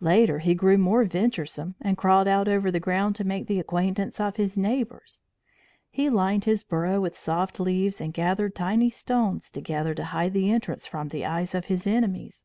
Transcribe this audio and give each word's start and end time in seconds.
Later, 0.00 0.40
he 0.40 0.54
grew 0.54 0.76
more 0.76 1.02
venturesome, 1.06 1.76
and 1.80 1.96
crawled 1.96 2.28
out 2.28 2.46
over 2.46 2.70
the 2.70 2.78
ground 2.78 3.16
to 3.16 3.24
make 3.24 3.46
the 3.46 3.58
acquaintance 3.58 4.20
of 4.20 4.36
his 4.36 4.58
neighbours. 4.58 5.24
He 5.88 6.10
lined 6.10 6.44
his 6.44 6.62
burrow 6.62 7.00
with 7.00 7.16
soft 7.16 7.58
leaves 7.58 7.98
and 7.98 8.12
gathered 8.12 8.54
tiny 8.54 8.90
stones 8.90 9.50
together 9.50 9.94
to 9.94 10.04
hide 10.04 10.34
the 10.34 10.50
entrance 10.50 10.86
from 10.86 11.08
the 11.08 11.24
eyes 11.24 11.54
of 11.54 11.64
his 11.72 11.86
enemies. 11.86 12.44